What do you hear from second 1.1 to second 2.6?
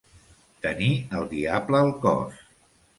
el diable al cos.